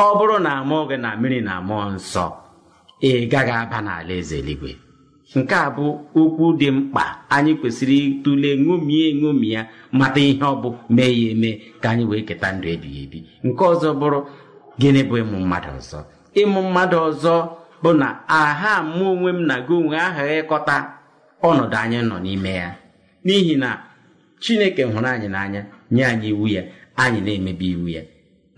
ọ 0.04 0.08
bụrụ 0.18 0.36
na 0.46 0.50
amụọ 0.60 0.82
gị 0.90 0.96
na 1.04 1.08
mmiri 1.16 1.40
na 1.48 1.52
mmụọ 1.60 1.84
nsọ 1.96 2.24
ị 3.08 3.10
gaghị 3.32 3.52
aba 3.62 3.78
n'ala 3.86 4.12
eze 4.20 4.36
eluigwe. 4.40 4.70
Nke 5.34 5.54
a 5.54 5.70
bụ 5.76 5.86
okwu 6.14 6.44
dị 6.60 6.70
mkpa 6.70 7.04
anyị 7.34 7.52
kwesịrị 7.60 7.96
ịtụle 8.08 8.50
ṅomie 8.66 9.04
eṅomi 9.12 9.48
ya 9.54 9.62
mata 9.98 10.20
ihe 10.20 10.44
ọ 10.52 10.54
bụ 10.62 10.68
mee 10.88 11.12
ya 11.22 11.30
eme 11.32 11.50
ka 11.80 11.88
anyị 11.90 12.04
wee 12.10 12.22
keta 12.28 12.52
ndụ 12.52 12.66
ebighị 12.74 13.00
ebi. 13.04 13.18
Nke 13.44 13.64
ọzọ 13.72 13.88
bụrụ 14.00 14.20
gịnị 14.80 15.02
bụ 15.08 15.14
ịmụ 15.22 15.36
mmadụ 15.44 15.68
ọzọ? 15.78 15.98
Ịmụ 16.40 16.60
mmadụ 16.68 16.96
ọzọ 17.08 17.34
bụ 17.82 17.90
na 18.00 18.08
aha 18.38 18.72
mụ 18.96 19.04
onwe 19.12 19.30
m 19.32 19.40
na 19.48 19.54
gị 19.66 19.74
onwe 19.80 19.96
aghaghị 20.06 20.34
ịkọta 20.42 20.76
ọnọdụ 21.48 21.76
anyị 21.82 21.98
nọ 22.10 22.16
n'ime 22.24 22.50
ya. 22.60 22.68
N'ihi 23.24 23.54
na 23.62 23.68
chineke 24.42 24.82
hụrụ 24.84 25.08
anyị 25.14 25.28
n'anya 25.34 25.60
nye 25.90 26.02
anyị 26.12 26.28
iwu 26.32 26.46
ya 26.56 26.62
anyị 27.02 27.20
na-emebi 27.26 27.66
iwu 27.74 27.88
ya 27.96 28.02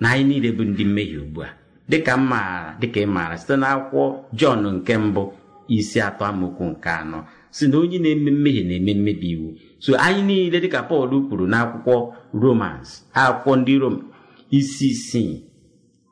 na 0.01 0.07
anyị 0.11 0.25
niile 0.29 0.51
bụ 0.57 0.63
ndị 0.65 0.85
mmehie 0.85 1.19
ugbu 1.19 1.41
a. 1.43 1.49
Dịka 1.89 2.13
m 2.17 2.23
maara 2.31 2.77
dịka 2.81 3.01
ị 3.01 3.07
maara 3.15 3.37
site 3.41 3.55
n'akwụkwọ 3.57 4.05
jọn 4.39 4.67
nke 4.77 4.95
mbụ 4.99 5.23
isi 5.69 6.01
atọ 6.01 6.25
amaokwu 6.31 6.65
nke 6.71 6.89
anọ. 7.01 7.19
Si 7.51 7.69
na 7.69 7.79
onye 7.79 7.99
na-eme 7.99 8.31
mmehie 8.31 8.63
na-eme 8.69 8.95
mmebi 8.95 9.31
iwu. 9.31 9.49
So 9.79 9.93
anyị 9.97 10.23
niile 10.23 10.61
dịka 10.61 10.83
pọl 10.89 11.11
kwuru 11.29 11.47
n'akwụkwọ 11.47 11.97
romans 12.43 12.89
akwụkwọ 13.15 13.53
ndị 13.57 13.79
rom 13.79 13.97
isi 14.51 14.87
isii 14.89 15.43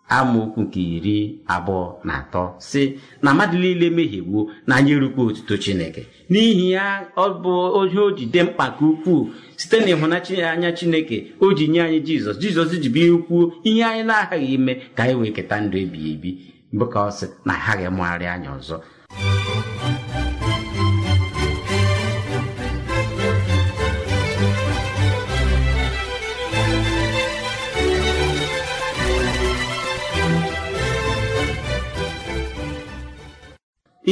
amaokwu 0.09 0.63
nke 0.63 0.81
iri 0.97 1.17
abụọ 1.55 1.85
na 2.05 2.13
atọ 2.21 2.55
si 2.59 2.83
na 3.23 3.35
mmadụ 3.35 3.59
niile 3.59 3.91
mehiegbuo 3.91 4.51
na 4.67 4.77
anyị 4.77 4.93
erukwa 4.97 5.25
otuto 5.25 5.57
chineke. 5.57 6.03
N'ihi 6.31 6.71
ya 6.71 6.85
ọ 7.17 7.27
bụ 7.43 7.53
ohe 7.79 7.99
o 7.99 8.11
ji 8.17 8.27
dị 8.33 8.43
mkpa 8.43 8.71
ka 8.71 8.87
ukwuu 8.87 9.29
site 9.57 9.81
na 9.81 9.87
ịhụnanya 9.93 10.73
chineke 10.79 11.33
o 11.41 11.53
ji 11.53 11.69
nye 11.69 11.81
anyị 11.83 12.01
jizọs. 12.07 12.37
Jizọs 12.39 12.71
ji 12.83 12.89
bịa 12.89 13.19
kwuo 13.27 13.53
ihe 13.65 13.85
anyị 13.85 14.03
na-aghaghị 14.09 14.55
ime 14.55 14.75
ka 14.95 15.03
anyị 15.05 15.15
wee 15.21 15.31
keta 15.37 15.61
ndụ 15.61 15.77
ebighị 15.79 16.11
ebi. 16.15 16.31
Bụ 16.73 16.85
ka 16.93 16.99
ọ 17.09 17.11
sị 17.11 17.27
na 17.45 17.53
aghaghị 17.55 17.89
mụgharị 17.97 18.27
anya 18.27 18.51
ọzọ. 18.59 18.77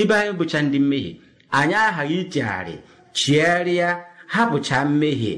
Ibe 0.00 0.14
anyị 0.14 0.32
bụcha 0.38 0.58
ndị 0.62 0.78
mmehie 0.80 1.12
anyị 1.58 1.74
aghaghị 1.86 2.16
ichegharị 2.20 2.74
chigharịa 3.16 3.88
hapụcha 4.26 4.84
mmehie 4.84 5.34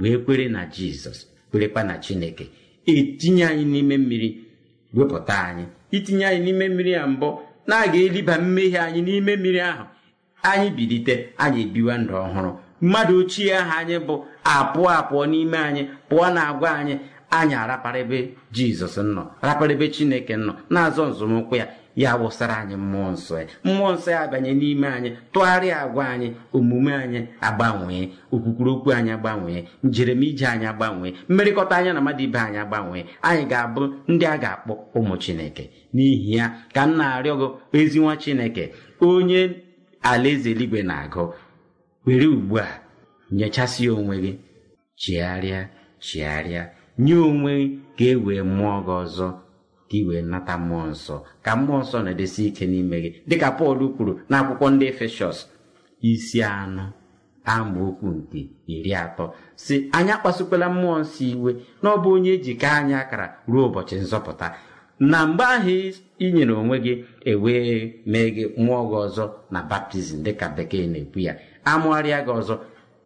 wee 0.00 0.16
kwere 0.24 0.48
na 0.48 0.64
jizọs 0.74 1.18
kwerekwa 1.50 1.82
na 1.84 1.98
chineke. 1.98 2.48
Etinye 2.86 3.44
anyị 3.46 3.64
n'ime 3.64 3.96
mmiri 3.98 4.28
wepụta 4.94 5.34
anyị. 5.48 5.64
Itinye 5.90 6.26
anyị 6.26 6.40
n'ime 6.44 6.68
mmiri 6.68 6.94
a 6.94 7.06
mbụ 7.06 7.28
na 7.66 7.76
a 7.76 7.86
ga-eliba 7.92 8.38
mmehie 8.38 8.78
anyị 8.78 9.00
n'ime 9.02 9.36
mmiri 9.36 9.60
ahụ 9.60 9.84
anyị 10.42 10.70
bilite 10.76 11.14
anyị 11.38 11.60
ebiwa 11.62 11.94
ndụ 11.98 12.12
ọhụrụ. 12.24 12.52
Mmadụ 12.82 13.14
ochie 13.20 13.54
ahụ 13.60 13.72
anyị 13.78 13.96
bụ 14.06 14.14
apụọ 14.44 14.88
apụọ 14.98 15.26
n'ime 15.30 15.58
anyị 15.68 15.82
pụọ 16.08 16.26
na 16.34 16.40
agwa 16.50 16.68
anyị 16.80 16.94
anyị 17.30 17.54
arapara 17.54 17.98
ebe 18.04 18.18
jizọs 18.54 18.96
nọ 19.14 19.22
rapara 19.42 19.72
ebe 19.76 19.86
chineke 19.94 20.34
nọ 20.36 20.52
na-azọ 20.70 21.02
nzọmụkwụ 21.10 21.54
ya. 21.60 21.66
Ya 21.96 22.16
wụsara 22.16 22.54
anyị 22.62 22.76
mmụọ 22.76 23.10
nsọ 23.12 23.34
ya. 23.40 23.46
Mmụọ 23.64 23.92
nsọ 23.94 24.10
ya 24.10 24.20
abanye 24.20 24.52
n'ime 24.54 24.86
anyị 24.88 25.10
tụgharịa 25.32 25.76
agwa 25.84 26.04
anyị 26.08 26.28
omume 26.54 26.92
anyị 26.94 27.20
agbanwee 27.40 28.04
okwukwuru 28.32 28.70
okwu 28.74 28.88
anyị 28.92 29.10
agbanwee 29.16 29.60
njeremije 29.84 30.46
anyị 30.46 30.66
agbanwee 30.66 31.12
mmerịkọta 31.28 31.76
anya 31.76 31.92
na 31.92 32.00
mmadụ 32.00 32.22
ibe 32.24 32.38
anyị 32.38 32.58
agbanwee. 32.64 33.04
Anyị 33.22 33.44
ga-abụ 33.50 33.82
ndị 34.08 34.24
a 34.26 34.36
ga-akpọ 34.42 34.72
ụmụ 34.98 35.16
chineke. 35.22 35.64
N'ihi 35.94 36.32
ya 36.36 36.46
ka 36.74 36.82
m 36.86 36.96
na-arịọ 36.98 37.34
gị 37.40 37.78
ezi 37.78 37.98
nwa 38.00 38.16
chineke 38.16 38.64
onye 39.00 39.40
alaeze 40.02 40.50
eluigwe 40.50 40.82
na-agụ 40.82 41.24
were 42.06 42.26
ugbu 42.26 42.56
a 42.58 42.66
nyechasị 43.32 43.88
onwe 43.90 44.16
gị 44.24 44.32
chigharịa 45.00 45.60
chigharịa 46.00 46.62
nye 46.98 47.14
onwe 47.14 47.52
ka 47.98 48.04
e 48.04 48.14
wee 48.24 48.42
mụọ 48.42 48.76
gị 48.86 48.94
ọzọ. 49.02 49.28
Ka 49.92 49.98
ị 49.98 50.04
wee 50.08 50.22
nata 50.22 50.54
mmụọ 50.58 50.86
nsọ 50.92 51.14
ka 51.44 51.50
mmụọ 51.56 51.78
nsọ 51.82 51.96
na-edesi 52.04 52.42
ike 52.48 52.64
n'ime 52.66 52.96
gị. 53.02 53.10
Dịka 53.28 53.48
pọl 53.58 53.78
kwuru 53.96 54.12
n'akwụkwọ 54.30 54.66
ndị 54.72 54.84
efeshọs 54.92 55.38
isi 56.10 56.38
anọ 56.42 56.84
amaokwu 57.44 58.08
nke 58.16 58.40
iri 58.74 58.92
atọ 59.04 59.24
si 59.56 59.74
anyị 59.96 60.10
akpasukwala 60.16 60.66
mmụọ 60.74 60.96
nsọ 61.02 61.22
iwe 61.32 61.50
na 61.82 61.88
ọ 61.94 61.96
bụ 62.02 62.08
onye 62.16 62.30
eji 62.36 62.52
ka 62.60 62.68
anyị 62.78 62.94
akara 63.02 63.26
ruo 63.50 63.62
ụbọchị 63.68 63.96
nzọpụta. 64.02 64.46
Na 65.00 65.26
mgbe 65.26 65.44
ahụ 65.54 65.74
ị 66.24 66.26
nyere 66.34 66.52
onwe 66.60 66.76
gị 66.84 66.92
ewee 67.24 67.92
mee 68.06 68.28
gị 68.36 68.44
mmụọ 68.58 68.80
gị 68.90 68.96
ọzọ 69.06 69.24
na 69.50 69.60
baptizim 69.70 70.22
dịka 70.24 70.48
bekee 70.56 70.86
na-ekwu 70.86 71.18
ya. 71.26 71.32
Amụgharịa 71.64 72.20
gị 72.26 72.32
ọzọ 72.40 72.54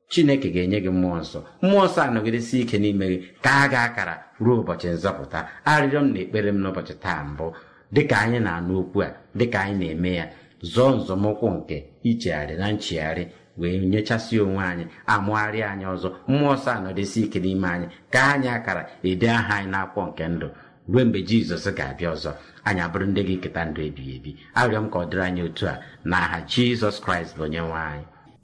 chineke 0.09 0.49
ga-enye 0.55 0.81
gị 0.85 0.90
mmụọ 0.90 1.19
nsọ. 1.21 1.38
Mmụọ 1.62 1.85
nsọ 1.87 2.01
anọgidesi 2.03 2.61
ike 2.62 2.79
n'ime 2.79 3.07
gị. 3.11 3.19
Ka 3.42 3.51
a 3.62 3.69
ga 3.69 3.81
akara 3.83 4.14
ruo 4.40 4.57
ụbọchị 4.62 4.88
nzọpụta. 4.95 5.38
Arịrịọ 5.64 6.01
m 6.05 6.09
na 6.12 6.19
ekpere 6.21 6.51
m 6.53 6.59
n'ụbọchị 6.62 6.95
taa 7.05 7.25
mbụ. 7.25 7.47
Dịka 7.95 8.16
anyị 8.21 8.38
na-anụ 8.47 8.73
okwu 8.81 8.99
a 9.07 9.09
dịka 9.38 9.59
anyị 9.61 9.79
na-eme 9.79 10.11
ya 10.21 10.27
zọọ 10.62 10.88
nzọmụkwụ 10.99 11.47
nke 11.57 11.77
ichegharị 12.03 12.55
na 12.61 12.66
nchegharị 12.73 13.25
wee 13.59 13.79
nyechasị 13.92 14.37
onwe 14.45 14.62
anyị 14.71 14.85
amụgharị 15.12 15.61
anyị 15.71 15.85
ọzọ. 15.95 16.09
Mmụọ 16.29 16.53
nsọ 16.55 16.71
anọdesi 16.77 17.21
ike 17.25 17.38
n'ime 17.40 17.69
anyị. 17.75 17.87
Ka 18.12 18.21
anyị 18.33 18.49
akara 18.49 18.83
ede 19.03 19.29
aha 19.31 19.55
anyị 19.59 19.71
n'akwụkwọ 19.73 20.03
nke 20.11 20.25
ndụ. 20.29 20.49
Ruo 20.88 21.05
mgbe 21.05 21.19
jizọs 21.29 21.66
ga-abịa 21.77 22.11
ọzọ 22.14 22.31
anyị 22.64 22.81
abụrụ 22.87 23.07
ndị 23.11 23.23
gị 23.29 23.37
keta 23.42 23.64
ndụ 23.64 23.81
ebighị 23.88 24.12
ebi. 24.16 24.31
Arịọ 24.55 24.79
m 24.83 24.90
ka 24.92 24.99
ọ 24.99 25.05
dịrị 25.11 25.23
anyị 25.29 25.42
otu 25.49 25.64
a. 25.73 25.75
Na 26.05 26.16
aha 26.25 26.38
jizọs 26.51 26.97
kraịst 27.05 27.37
bụ 27.37 27.42
onye 27.45 27.61
nwe 27.61 27.79
anyị. 27.90 28.05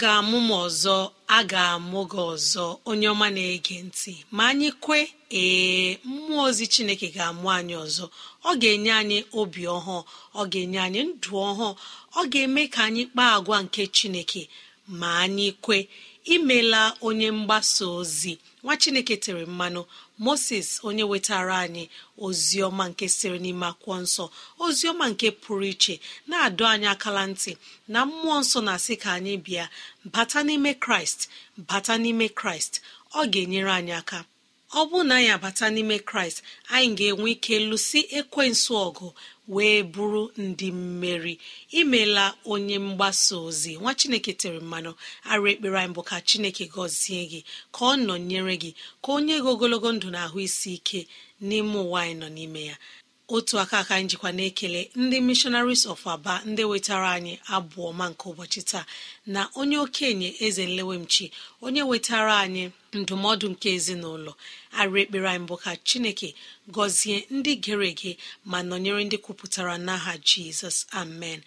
Ga-amụ 0.00 0.38
m 0.48 0.50
ọzọ 0.64 0.96
a 1.36 1.38
ga-amụ 1.50 2.00
gị 2.12 2.20
ọzọ 2.32 2.64
onye 2.90 3.06
ọma 3.14 3.26
na-ege 3.36 3.76
ntị. 3.86 4.12
Ma 4.36 4.42
anyị 4.50 4.68
kwe 4.84 4.98
ee 5.42 5.96
mmụọ 6.08 6.40
ozi 6.48 6.64
chineke 6.72 7.06
ga-amụ 7.16 7.46
anyị 7.58 7.74
ọzọ. 7.84 8.04
Ọ 8.48 8.50
ga-enye 8.60 8.92
anyị 9.00 9.18
obi 9.40 9.62
ọhụụ 9.76 9.98
ọ 10.40 10.42
ga-enye 10.52 10.78
anyị 10.86 11.00
ndụ 11.08 11.30
ọhụụ 11.48 11.68
ọ 12.20 12.22
ga-eme 12.32 12.62
ka 12.74 12.80
anyị 12.88 13.02
kpaa 13.10 13.30
agwa 13.36 13.56
nke 13.64 13.82
chineke. 13.96 14.42
Ma 15.00 15.08
anyị 15.24 15.46
kwe 15.64 15.76
imela 16.34 16.82
onye 17.08 17.28
mgbasa 17.38 17.84
ozi. 18.00 18.34
Nwa 18.62 18.74
chineke 18.76 19.16
tere 19.24 19.44
mmanụ. 19.46 19.82
Moses 20.26 20.68
onye 20.88 21.04
wetara 21.10 21.56
anyị 21.64 21.84
ozi 22.26 22.58
ọma 22.68 22.84
nke 22.90 23.06
siri 23.16 23.38
n'ime 23.44 23.66
akwụkwọ 23.72 23.94
nsọ 24.04 24.24
ozi 24.64 24.84
ọma 24.92 25.06
nke 25.12 25.28
pụrụ 25.42 25.64
iche 25.72 25.94
na-adọ 26.28 26.64
anyị 26.72 26.86
akala 26.94 27.22
ntị 27.32 27.52
na 27.92 28.00
mmụọ 28.08 28.36
nsọ 28.42 28.58
na-asị 28.66 28.94
ka 29.02 29.08
anyị 29.18 29.34
bịa 29.44 29.64
bata 30.14 30.38
n'ime 30.46 30.70
kraịst 30.84 31.20
bata 31.68 31.94
n'ime 32.02 32.26
kraịst. 32.38 32.72
Ọ 33.18 33.20
ga-enyere 33.32 33.72
anyị 33.78 33.92
aka. 34.00 34.18
Ọ 34.78 34.80
bụrụ 34.88 35.02
na 35.08 35.14
anyị 35.18 35.30
abata 35.36 35.66
n'ime 35.74 35.96
kraịst 36.08 36.38
anyị 36.74 36.88
ga-enwe 36.98 37.28
ike 37.34 37.54
lụsi 37.68 38.00
ekwensu 38.18 38.72
ọgụ 38.86 39.06
wee 39.54 39.82
bụrụ 39.94 40.22
ndị 40.44 40.68
mmeri. 40.72 41.34
Imela 41.80 42.24
onye 42.52 42.76
mgbasa 42.86 43.34
ozi 43.46 43.72
nwa 43.80 43.92
chineke 43.98 44.32
tere 44.40 44.58
mmanụ. 44.64 44.92
Arụ 45.30 45.44
ekpere 45.52 45.76
anyị 45.80 45.92
bụ 45.96 46.02
ka 46.08 46.16
chineke 46.28 46.64
gọzie 46.74 47.22
gị 47.30 47.40
ka 47.74 47.80
ọ 47.90 47.92
nọnyere 48.06 48.54
gị 48.62 48.70
ka 49.04 49.08
onye 49.16 49.34
gị 49.42 49.48
ogologo 49.52 49.88
ndụ 49.96 50.08
na 50.14 50.18
ahụ 50.26 50.38
isi 50.46 50.70
ike 50.78 51.00
n'ime 51.46 51.76
ụwa 51.84 51.98
anyị 52.02 52.14
nọ 52.20 52.26
n'ime 52.36 52.60
ya. 52.70 52.76
Otu 53.34 53.54
aka 53.62 53.78
aka 53.78 53.94
anyị 53.94 54.08
jikwa 54.10 54.30
na-ekele 54.32 54.90
ndị 54.96 55.16
missionaries 55.28 55.86
of 55.92 56.06
aba 56.14 56.34
ndị 56.50 56.62
wetara 56.70 57.08
anyị 57.16 57.34
abụ 57.54 57.78
ọma 57.90 58.04
nke 58.10 58.24
ụbọchị 58.30 58.60
taa 58.70 58.84
na 59.26 59.40
onye 59.60 59.76
okenye 59.84 60.28
eze 60.46 60.62
nlewemchi 60.66 61.24
onye 61.66 61.82
wetara 61.90 62.34
anyị 62.44 62.64
ndụmọdụ 62.98 63.46
nke 63.52 63.68
ezinụlọ. 63.76 64.32
Arụ 64.78 64.94
ekpere 65.02 65.26
anyị 65.30 65.42
mbụ 65.44 65.54
ka 65.62 65.70
chineke 65.88 66.28
gọzie 66.74 67.16
ndị 67.36 67.52
gere 67.64 67.86
ege 67.92 68.12
ma 68.50 68.58
nọnyere 68.68 69.02
ndị 69.04 69.16
kwupụtara 69.24 69.74
n'aha 69.86 70.12
jizọs. 70.28 70.76
Amen. 71.00 71.40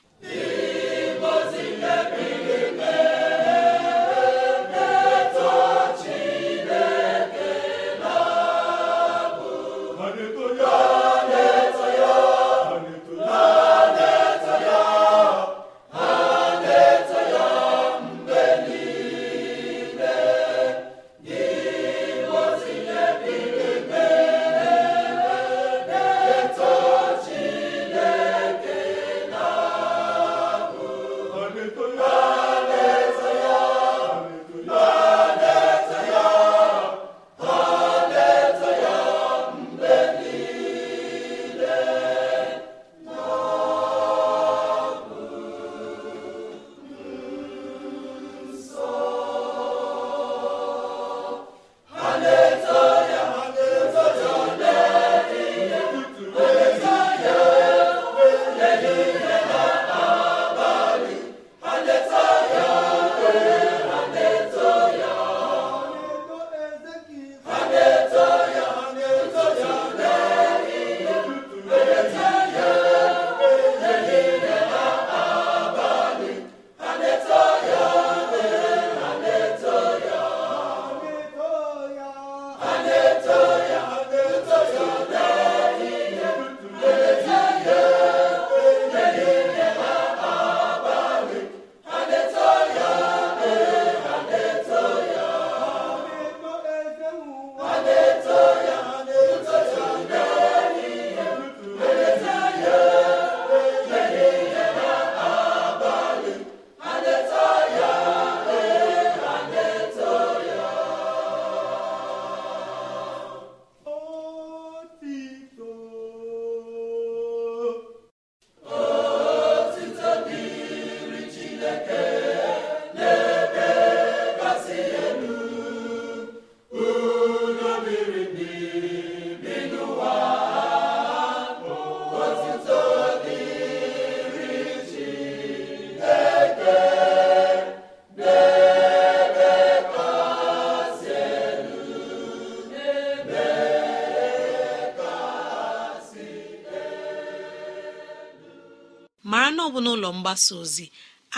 Bụ 149.73 149.79
n'ụlọ 149.85 150.09
mgbasa 150.17 150.53
ozi 150.63 150.85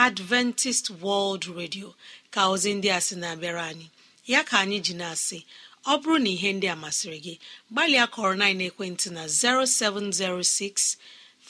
adventist 0.05 0.85
world 1.03 1.43
radio 1.59 1.87
ka 2.33 2.41
ozi 2.53 2.71
ndị 2.77 2.89
a 2.97 2.99
sị 3.07 3.15
na-abịara 3.21 3.63
anyị. 3.71 3.87
Ya 4.31 4.41
ka 4.49 4.55
anyị 4.63 4.77
ji 4.85 4.93
na-asị 5.01 5.39
ọ 5.85 5.93
bụrụ 6.01 6.17
na 6.23 6.29
ihe 6.35 6.49
ndị 6.57 6.67
a 6.73 6.75
masịrị 6.83 7.19
gị 7.25 7.33
gbalịa 7.71 8.05
kọrọ 8.13 8.33
na 8.41 8.45
ekwentị 8.69 9.07
na 9.15 9.23
0706 9.27 10.97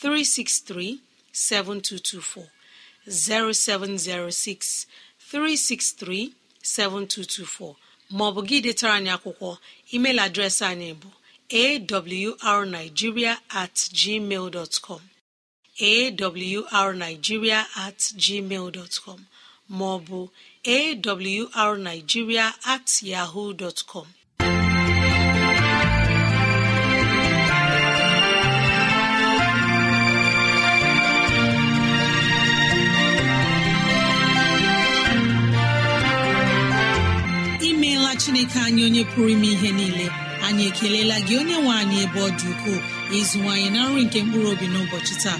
363 0.01 0.99
7224 1.33 2.47
0706 3.07 4.85
363 5.31 6.31
7224 6.63 7.75
maọbụ 8.17 8.39
gị 8.49 8.57
detara 8.65 8.93
anyị 8.99 9.11
akwụkwọ 9.15 9.49
email 9.95 10.17
adreesị 10.25 10.63
anyị 10.71 10.89
bụ 11.01 11.09
awrnigeria 11.61 13.33
at 13.61 13.75
gmail 13.99 14.45
dot 14.55 14.73
com. 14.85 15.01
Awrnigeria 15.79 17.65
at 17.85 17.97
gmail 18.23 18.71
dot 18.71 18.93
com 19.05 19.19
maọbụ 19.69 20.29
awrnigeria 20.65 22.53
at 22.65 22.88
yahoo 23.03 23.53
dot 23.53 23.83
com. 23.91 24.07
Imeela 37.69 38.15
chineke 38.21 38.59
anyị 38.65 38.83
onye 38.88 39.03
pụrụ 39.11 39.27
ime 39.29 39.47
ihe 39.47 39.71
niile. 39.71 40.07
Anyị 40.45 40.63
ekelela 40.69 41.17
gị 41.27 41.33
onye 41.41 41.55
nwe 41.61 41.73
anyị 41.81 41.97
ebe 42.05 42.19
ọ 42.27 42.29
dị 42.39 42.47
ukwuu. 42.53 42.79
Ịzụwanyị 43.19 43.67
na 43.75 43.81
nri 43.89 44.01
nke 44.05 44.19
mkpụrụ 44.23 44.47
obi 44.53 44.65
n'ụbọchị 44.73 45.15
taa. 45.23 45.39